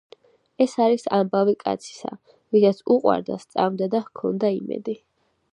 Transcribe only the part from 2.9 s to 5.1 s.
უყვარდა, სწამდა და ჰქონდა იმედი“.